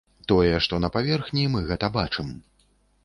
[0.29, 2.27] Тое, што на паверхні, мы гэта бачым.